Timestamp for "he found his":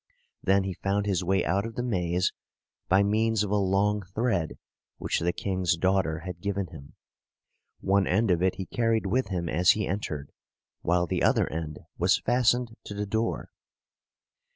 0.63-1.23